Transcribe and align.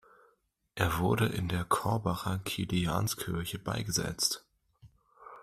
Er 0.73 0.97
wurde 0.97 1.27
in 1.27 1.47
der 1.47 1.63
Korbacher 1.63 2.39
Kilianskirche 2.39 3.59
beigesetzt. 3.59 4.43